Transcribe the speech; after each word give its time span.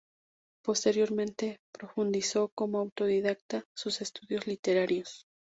Posteriormente, 0.65 1.59
profundizó 1.71 2.47
como 2.57 2.79
autodidacta 2.79 3.65
sus 3.75 4.01
estudios 4.01 4.47
literarios. 4.47 5.27